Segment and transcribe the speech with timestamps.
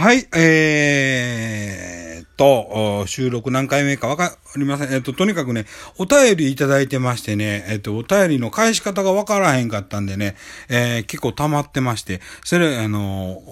[0.00, 4.94] はい、えーと、収録何回目かわかりません。
[4.94, 5.66] えっ、と、とにかくね、
[5.98, 10.36] お便りいただいてましてね、えっ、と、お便りの返し方がわからへんかったんでね、
[10.70, 13.42] えー、結構溜まってまして、それ、あの、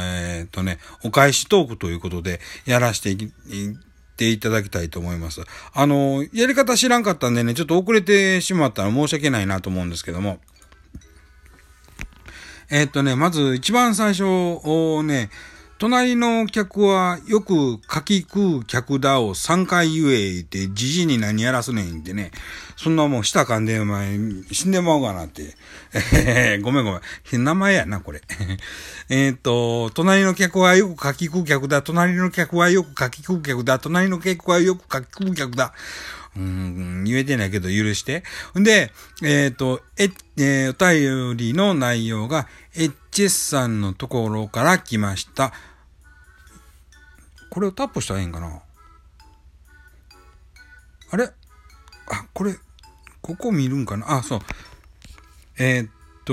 [0.00, 3.76] えっ、とね、お返しトークということで、やらせていっ
[4.16, 5.42] ていただきたいと思います。
[5.74, 10.38] あの、やり方知らんかったんでね、ちょっと遅れてしまったら申し訳ないなと思うんですけども、
[12.70, 15.28] えっ、とね、まず一番最初をね、
[15.78, 22.32] 隣の客はよく書き食う客だを3回言えって、じじに何やらすねんってね。
[22.76, 24.18] そんなもん舌噛んでお前
[24.50, 25.54] 死んでまうかなって。
[26.62, 27.00] ごめんごめん。
[27.22, 28.22] 変名前やな、これ。
[29.08, 31.80] えっと、隣の客はよく書き食う客だ。
[31.82, 33.78] 隣の客はよく書き食う客だ。
[33.78, 35.74] 隣の客はよく書き食う客だ。
[36.36, 38.22] うん、言えてないけど許して。
[38.58, 45.52] んで、えっ、ー、と、え、えー、お便りの内容が、エッチェスさんのところから来ました。
[47.50, 48.62] これをタップしたらいいんかな？
[51.10, 51.24] あれ？
[51.24, 51.30] あ、
[52.34, 52.54] これ、
[53.20, 54.18] ここ見るんかな？
[54.18, 54.40] あ、そう。
[55.58, 55.90] えー、っ
[56.24, 56.32] と、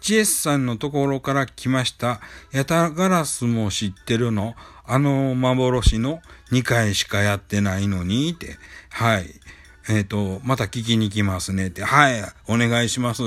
[0.00, 2.20] HS さんのところから来ました。
[2.52, 4.54] ヤタガラスも知ってるの？
[4.84, 8.56] あの幻の2回しかやってないのにって。
[8.90, 9.28] はい。
[9.88, 11.82] えっ、ー、と、また聞きに来ますねって。
[11.82, 13.22] はい、お願いします。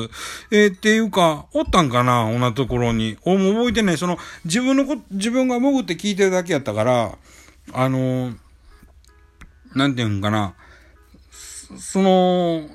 [0.51, 3.17] えー、っていうか、おったんかな同じところに。
[3.23, 3.97] お、もう覚えてない。
[3.97, 7.17] その、自分のこ、自分が潜って聞いてるだけやったから、
[7.73, 8.37] あのー、
[9.75, 10.55] なんていうんかな。
[11.77, 12.69] その、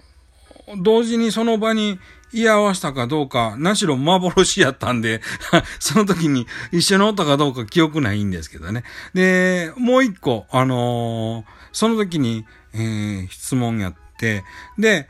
[0.78, 1.98] 同時にその場に
[2.32, 5.20] 居合わせたかどうか、何しろ幻やったんで
[5.80, 8.84] その時に一緒におったかどうか記憶ないんですけどね。
[9.14, 14.44] で、もう一個、あのー、その時に、えー、質問やって、
[14.78, 15.08] で、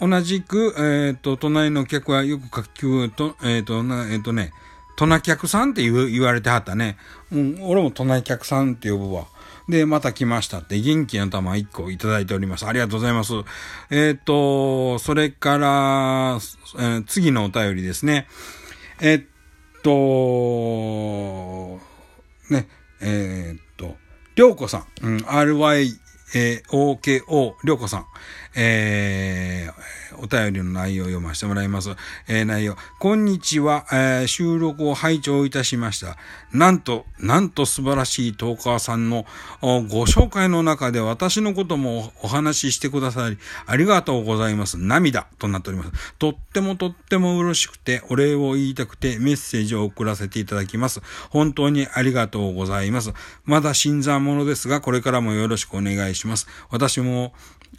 [0.00, 3.74] 同じく、えっ、ー、と、隣の客はよく書きと、えっ、ー、と、
[4.08, 4.52] えっ、ー、とね、
[4.96, 6.96] 隣客さんって言われてはったね。
[7.32, 9.26] うん、俺も隣客さんって呼ぶわ。
[9.68, 12.66] で、また来ましたって元気の玉1個いただいております。
[12.66, 13.34] ありがとうございます。
[13.90, 16.38] えっ、と、それから、
[16.80, 18.26] え、次のお便りですね。
[19.00, 19.22] えっ
[19.82, 19.90] と、
[22.50, 22.68] ね、
[23.00, 23.96] えっと、
[24.34, 25.90] りょうこさん、うん、RY、
[26.34, 28.06] えー、OKO、りょうこさん、
[28.54, 31.90] えー、お便りの内容を読ませてもらいます。
[32.28, 32.76] えー、内容。
[32.98, 36.16] こんにちは、えー、収録を拝聴いたしました。
[36.52, 39.24] なんと、なんと素晴らしいトーカーさんの
[39.62, 44.76] ご紹介の中で私のこともお話ししてくださり、ありがとうございます。
[44.76, 45.92] 涙となっております。
[46.18, 51.00] とってもとっても嬉しくて、お礼を言いたくてメッセージを送らせていただきます。
[51.30, 53.14] 本当にありがとうございます。
[53.44, 56.17] まだ新参者ですが、これからもよろしくお願いします。
[56.18, 57.32] します私も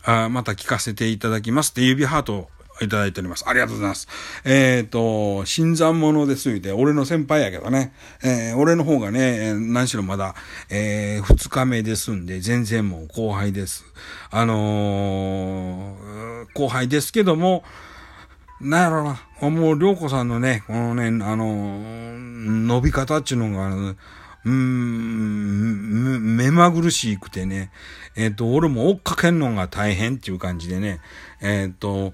[0.04, 2.50] あまた聞かせていただきますって指ハートを
[2.82, 3.44] いただいております。
[3.48, 4.08] ありがとうございます。
[4.46, 10.36] えっ、ー、と、新参者です言うて、俺の先輩やけどね、えー、俺の方がね、何しろまだ、
[10.70, 13.86] えー、二日目ですんで、全然もう後輩です。
[14.32, 17.64] あのー、後輩ですけども、
[18.62, 23.96] なんやろな、もう、りょうこさんのね、このね、あのー、伸び方っていうのが、
[24.46, 27.72] うーん、目まぐるしくてね、
[28.16, 31.00] えっ、ー、と、俺も追っかけんのが大変っていう感じでね、
[31.42, 32.14] えっ、ー、と、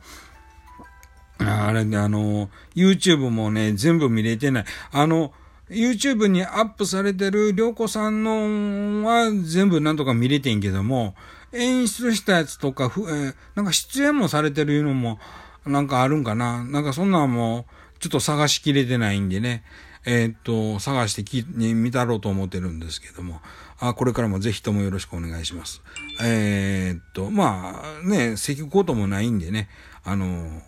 [1.39, 4.65] あれね、あの、YouTube もね、全部見れてない。
[4.91, 5.33] あの、
[5.69, 11.15] YouTube にアップされてるりょうこさんのは全部なんとか見れてんけども、
[11.51, 15.19] 演出したやつとか、えー、なんか出演もされてるのも、
[15.65, 16.63] なんかあるんかな。
[16.63, 17.65] なんかそんなんも、
[17.99, 19.63] ちょっと探しきれてないんでね。
[20.05, 23.41] えー、っと、探してき、見たろうと思ってるんですけども、
[23.79, 25.81] あこれからもぜひともよろしくお願いします。
[26.21, 29.69] えー、っと、まあ、ね、咳くこともないんでね、
[30.03, 30.61] あの、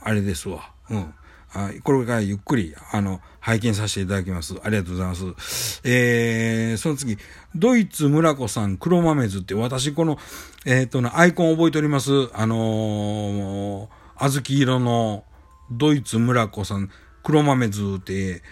[0.00, 0.72] あれですわ。
[0.90, 1.14] うん。
[1.54, 4.54] あこれからゆっくり、あの、拝見させていただきます。
[4.62, 5.80] ありがとうございます。
[5.84, 7.18] えー、その次、
[7.54, 10.18] ドイツ村子さん、黒豆図って、私この、
[10.64, 12.10] えー、っとね、アイコン覚えております。
[12.32, 15.24] あのー、小豆色の、
[15.70, 16.90] ドイツ村子さん、
[17.22, 18.42] 黒豆図って、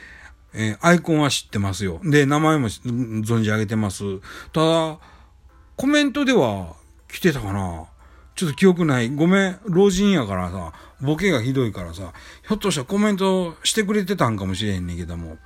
[0.53, 2.01] えー、アイコンは知ってますよ。
[2.03, 4.03] で、名前も存じ上げてます。
[4.53, 4.99] ただ、
[5.77, 6.75] コメントでは
[7.11, 7.87] 来てたかな
[8.35, 9.11] ちょっと記憶ない。
[9.11, 12.13] ごめん、老人やからさ、ボケがひどいからさ、
[12.47, 15.39] ひょっとしたらコメントしてくれてたんかもしれへんねんけども。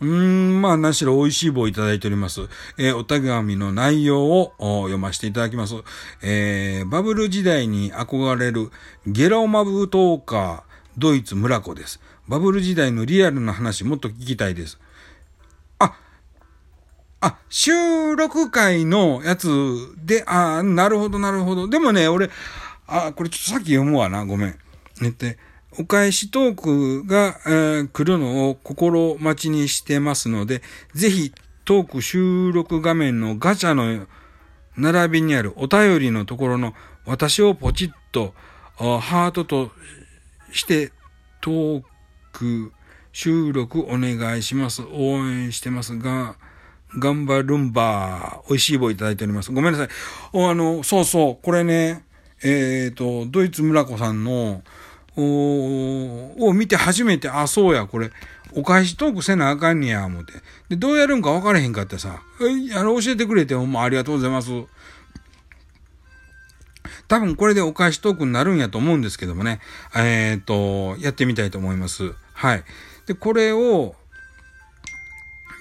[0.00, 2.42] うーん、まあ、なしろ美味しい棒いただいております。
[2.78, 5.74] えー、お手紙の内容を読ませていただきます。
[6.22, 8.70] えー、バブル時代に憧れる
[9.06, 10.62] ゲロマブトーカー、
[10.96, 12.00] ドイツ村子です。
[12.30, 14.78] バブル時代のリアルな話もっと聞きたいです。
[15.80, 15.96] あ、
[17.20, 19.48] あ、収録会のやつ
[20.04, 21.66] で、あなるほどなるほど。
[21.66, 22.30] でもね、俺、
[22.86, 24.58] あ、これちょっとさっき読むわな、ごめん。
[25.00, 25.38] ねって、
[25.76, 30.62] お返しトークが、えー、来るのを心待ちにしてますので、
[30.94, 31.34] ぜひ
[31.64, 34.06] トーク収録画面のガチャの
[34.76, 36.74] 並びにあるお便りのところの
[37.06, 38.34] 私をポチッと
[38.76, 39.72] ハートと
[40.52, 40.92] して
[41.40, 41.82] トー
[42.32, 42.72] ク
[43.12, 44.82] 収録お願いします。
[44.82, 46.36] 応援してますが、
[46.98, 49.52] 頑張るんば、美味しい棒いただいております。
[49.52, 49.88] ごめんなさい。
[49.88, 52.04] あの、そうそう、これね、
[52.42, 54.62] えっ、ー、と、ドイツ村子さんの、
[55.16, 58.10] おを見て初めて、あ、そうや、これ、
[58.54, 60.32] お返しトークせなあかんねや、思って。
[60.68, 64.50] で、どうやるんか分からへんかってさ、え、あの、教えてくれて、ほんまありがとうございます。
[67.10, 69.58] 多分これでお返しトークになるんやと思うんですけどもね、
[69.96, 72.14] えっ、ー、と、やってみたいと思います。
[72.34, 72.62] はい。
[73.06, 73.96] で、これを、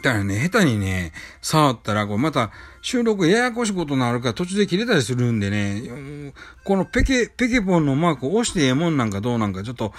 [0.04, 1.12] だからね、下手にね、
[1.42, 2.52] 触ったら、これまた
[2.84, 6.34] 収録ややこしいことになるから途中で切れたりするんでね、
[6.66, 9.92] このペケ、ペケポンのマークを押してええもんなんかどうなんかちょっと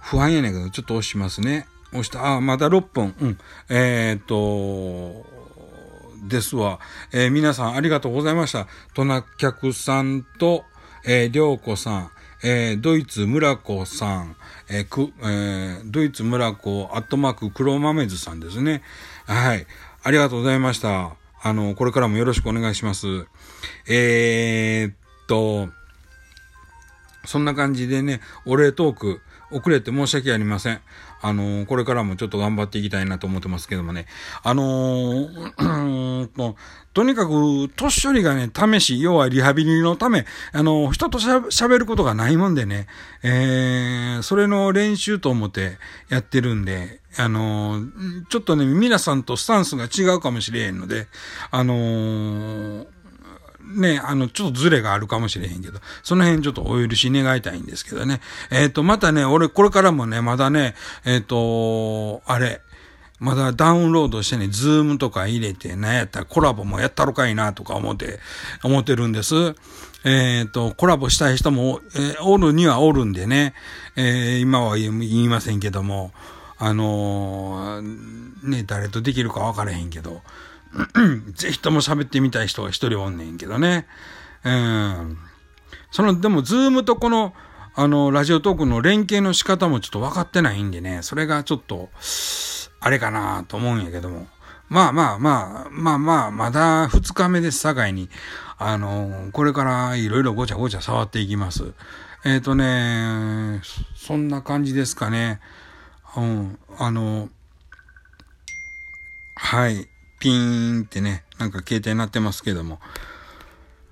[0.00, 1.66] 不安やねんけど、ちょっと押しますね。
[1.90, 2.36] 押した。
[2.36, 3.14] あ、まだ6分。
[3.20, 3.38] うん。
[3.68, 5.26] えー、っと、
[6.22, 6.80] ですわ。
[7.12, 8.66] えー、皆さんありがとうございました。
[8.94, 10.64] トナ客さんと、
[11.04, 12.10] えー、りょうこさん、
[12.44, 14.36] えー、ドイツ村子さん、
[14.68, 18.82] えーくえー、ドイツ村子アットマーク黒豆図さんですね。
[19.26, 19.66] はい。
[20.04, 21.16] ありがとうございました。
[21.42, 23.26] あの、これからもよろしくお願いします。
[23.88, 24.94] えー、っ
[25.26, 25.68] と、
[27.24, 29.20] そんな感じでね、お礼トーク、
[29.52, 30.80] 遅れて申し訳ありません。
[31.20, 34.06] あのー、これからもちょっと頑張っていきたいなと思ってますけどもね。
[34.42, 36.54] あのー、
[36.92, 42.86] とにかく、年寄りがね、試し、要はリハビリのため、あのー、人と喋ることがないもんでね、
[43.22, 45.78] えー、それの練習と思って
[46.08, 47.82] やってるんで、あの
[48.30, 51.08] ちょっとね、皆さんとスタンスが違うかもしれへんので、
[51.50, 52.86] あの
[53.64, 58.20] ね、あの、ちょっとズレがあるかもしれへんけど、その辺ちょっとお許し願いたいんですけどね。
[58.50, 60.74] えっ、ー、と、またね、俺、これからもね、まだね、
[61.04, 62.60] えっ、ー、と、あれ、
[63.18, 68.18] まだダウンロードしてね、 Zoom とか入れて、なんやったらコラボもやったろかいなとか思って、
[68.64, 69.54] 思ってるんです。
[70.04, 73.54] えっ、ー、と、コラボしたい人も、えー、おるにはおるんでね、
[73.94, 76.12] えー、今は言いませんけども、
[76.58, 77.80] あの
[78.42, 80.22] ね、誰とできるか分からへんけど、
[81.34, 83.86] ぜひとも喋ってみたい人が一人おんねんけどね。
[84.44, 85.18] うん。
[85.90, 87.34] その、でも、ズームとこの、
[87.74, 91.90] あの、ラジオトークの連携の仕方もちょっと分かってないんでね、それがちょっと、
[92.80, 94.26] あれかなと思うんやけども。
[94.68, 98.08] まあまあまあ、まあまあ、まだ二日目です、さかいに。
[98.58, 101.74] あの、これからいろいろごちゃごちゃ触っていきます。
[102.24, 103.60] えっ、ー、とね、
[103.94, 105.40] そんな感じですかね。
[106.16, 107.28] うん、あの、
[109.34, 109.88] はい。
[110.22, 112.78] ピーンってね、なんか携帯になってますけども。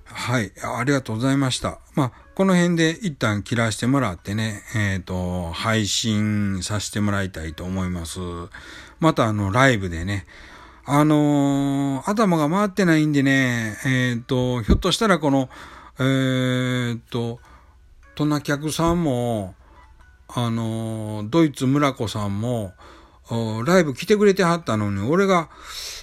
[0.05, 0.53] はい。
[0.63, 1.79] ありがとうございました。
[1.93, 8.19] まあ、この辺で一旦切らしてもらってね、えっ、ー、と、配信させてもらいたいと思います。
[9.01, 10.25] またあの、ライブでね、
[10.85, 15.49] あのー、頭が回ってないんでね、えっ、ー、と、ひょっとしたらこの、
[15.99, 17.39] えっ、と、
[18.15, 19.53] トナ客さんも、
[20.29, 22.73] あの、ドイツ村子さんも、
[23.65, 25.49] ライブ来てくれてはったのに、俺が、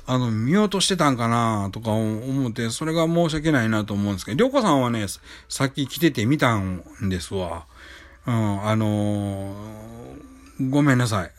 [0.07, 5.07] あの、見落としてたんかなとか思って、それが申し訳ないなと思うんですけど、りょうこさんはね、
[5.49, 7.67] さっき来てて見たんですわ。
[8.27, 11.31] うん、あのー、ごめんなさい。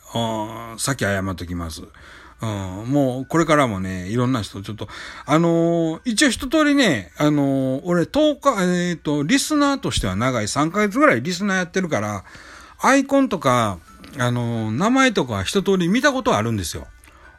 [0.78, 1.82] さっき謝っときます。
[2.42, 2.48] うん、
[2.90, 4.88] もう、これからもね、いろんな人、ちょっと、
[5.26, 12.24] あのー、一応一通りね、あのー、俺、10日、えっ、と、リスナーとしては長い3ヶ月ぐらいリスナーやってるから、
[12.78, 13.78] アイコンとか、
[14.18, 16.86] あの、名前とか一通り見たことあるんですよ。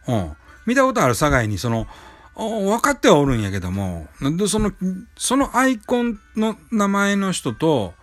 [0.08, 0.32] うん。
[0.66, 1.88] 見たことある境に、その、
[2.36, 4.72] 分かってはおるんやけども、で、その、
[5.18, 7.94] そのアイコンの名前の人と、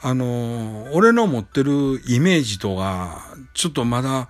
[0.00, 3.20] あの、俺の持ってるイメージとが、
[3.54, 4.28] ちょっとまだ、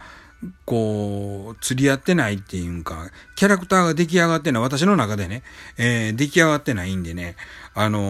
[0.64, 5.42] こう、釣り合ってないっていうか、キャラクターが出来上がってない、私の中でね、
[5.76, 7.36] えー、出来上がってないんでね、
[7.74, 8.00] あの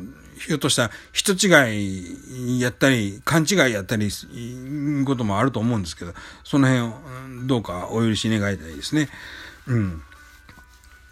[0.00, 4.10] ー、ひょっとしたら人違いやったり、勘違いやったり、
[5.04, 6.14] こともあると思うんですけど、
[6.44, 6.86] その辺
[7.42, 9.08] をどうかお許し願いたいですね。
[9.66, 10.02] うん。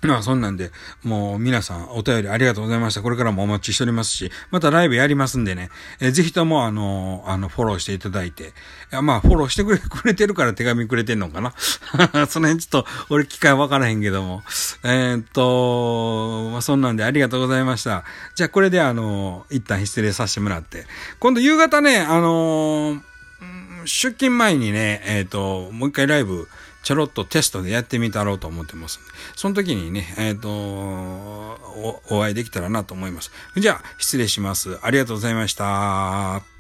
[0.03, 0.71] まあそんなんで、
[1.03, 3.03] もう皆さんお便りありがとうございました。
[3.03, 8.53] これからもお待ちしておりますし、またライブやりますんでね、えー、ぜひともあの、あの、フォローしていただいて、
[9.03, 11.55] まあフォローしてくれ、 くれてるから手紙くれてんのかな？
[12.27, 14.43] その辺ちょっと俺機会わからへんけども、
[14.85, 18.05] えー、っと、まあそんなんでありがとうございました。
[18.35, 20.87] じゃあこれであの、一旦失礼させてもらって、
[21.19, 23.03] 今度夕方ね、あの
[23.87, 26.49] 出勤前にね、え、っと、もう一回ライブ、
[26.87, 29.01] ちょろっとテストでやってみたろうと思ってます
[29.35, 33.33] その時にね、えっ、ー、とお、お会いできたらなと思います。
[33.57, 34.79] じゃあ、失礼します。
[34.83, 36.56] ありがとうございました。